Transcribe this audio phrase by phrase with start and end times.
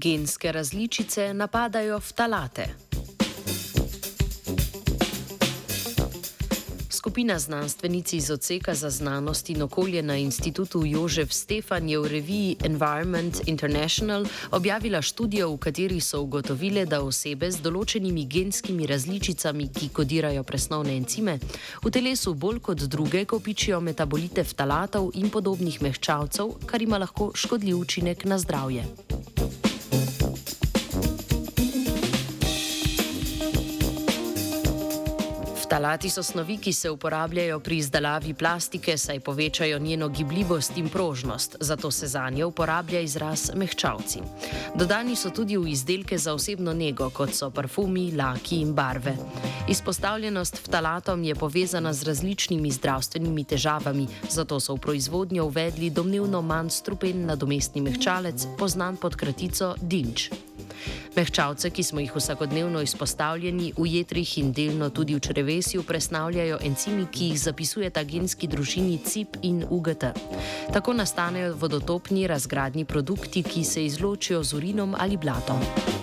[0.00, 2.64] Genske različice napadajo ftalate.
[6.88, 12.56] Skupina znanstvenic iz odseka za znanost in okolje na inštitutu Jožef Stefan je v reviji
[12.64, 19.88] Environment International objavila študijo, v kateri so ugotovile, da osebe z določenimi genskimi različicami, ki
[19.88, 21.38] kodirajo presnovne encime,
[21.84, 27.78] v telesu bolj kot druge kopičijo metabolite ftalatov in podobnih mehčavcev, kar ima lahko škodljiv
[27.78, 29.09] učinek na zdravje.
[35.70, 41.56] Ftalati so snovi, ki se uporabljajo pri izdelavi plastike, saj povečajo njeno gibljivost in prožnost,
[41.60, 44.18] zato se za njo uporablja izraz mehčavci.
[44.74, 49.14] Dodani so tudi v izdelke za osebno nego, kot so parfumi, laki in barve.
[49.68, 56.70] Izpostavljenost ftalatom je povezana z različnimi zdravstvenimi težavami, zato so v proizvodnjo uvedli domnevno manj
[56.70, 60.30] strupen nadomestni mehčalec, poznan pod kratico DINČ.
[61.16, 67.06] Mehčavce, ki smo jih vsakodnevno izpostavljeni v jetrih in delno tudi v črevesju, presnavljajo encimi,
[67.12, 70.04] ki jih zapisujeta genski družini CIP in UGT.
[70.72, 75.99] Tako nastanejo vodotopni razgradni produkti, ki se izločijo z urinom ali blatom.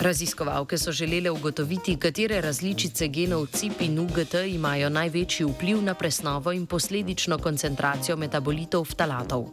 [0.00, 6.52] Raziskovalke so želele ugotoviti, katere različice genov CIP in UGT imajo največji vpliv na presnovo
[6.52, 9.44] in posledično koncentracijo metabolitov ftalatov.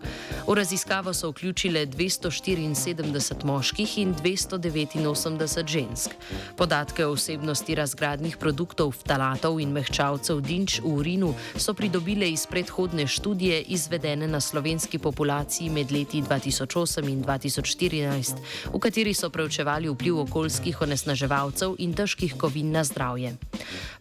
[0.48, 6.12] V raziskavo so vključile 274 moških in 289 žensk.
[6.56, 13.08] Podatke o osebnosti razgradnih produktov ftalatov in mehčavcev dinč v urinu so pridobile iz predhodne
[13.08, 18.36] študije izvedene na slovenski populaciji med leti 2008 in 2014,
[18.73, 23.31] v kateri so preučevali vpliv okolja okoljskih onesnaževalcev in težkih kovin na zdravje.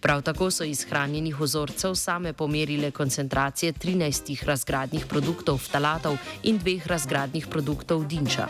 [0.00, 6.86] Prav tako so iz hranjenih vzorcev same pomerile koncentracije 13 razgradnih produktov ftalatov in dveh
[6.86, 8.48] razgradnih produktov dinča.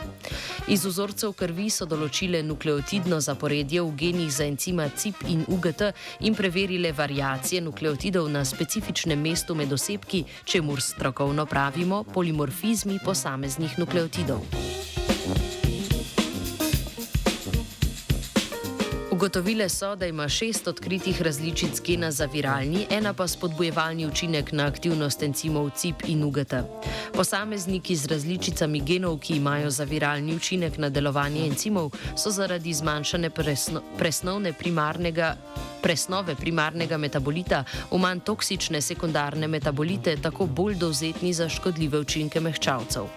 [0.69, 5.93] Iz vzorcev krvi so določile nukleotidno zaporedje v genih za encima CIP in UGT
[6.27, 14.66] in preverile variacije nukleotidov na specifičnem mestu med osebki, čemu strokovno pravimo polimorfizmi posameznih nukleotidov.
[19.27, 24.67] Ugotovile so, da ima šest odkritih različic gena za viralni, ena pa spodbojevalni učinek na
[24.67, 26.55] aktivnost encimov CIP in UGT.
[27.15, 33.31] Posamezniki z različicami genov, ki imajo za viralni učinek na delovanje encimov, so zaradi zmanjšane
[33.31, 35.35] presno, presnovne primarnega.
[35.83, 43.11] Presnove primarnega metabolita v manj toksične sekundarne metabolite tako bolj dovzetni za škodljive učinke mehčavcev.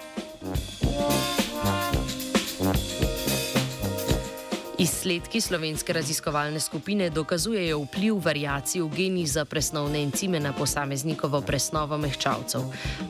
[4.80, 11.98] Izsledki slovenske raziskovalne skupine dokazujejo vpliv variacij v genih za presnovne encime na posameznikovo presnovo
[11.98, 12.62] mehčavcev.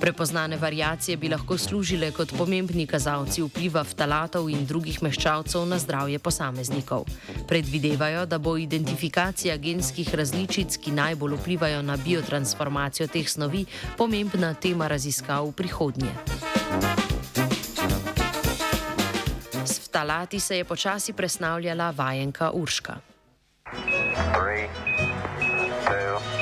[0.02, 6.20] Prepoznane variacije bi lahko služile kot pomembni kazalci vpliva ftalatov in drugih mehčavcev na zdravje
[6.20, 7.06] posameznikov.
[7.48, 13.66] Predvidevajo, da bo identifikacija genskih različic, ki najbolj vplivajo na biotransformacijo teh snovi,
[13.98, 16.49] pomembna tema raziskav v prihodnje.
[20.00, 22.96] Talati se je počasi presnavljala vajenka Urška.
[24.34, 24.70] Three,
[25.86, 26.39] two,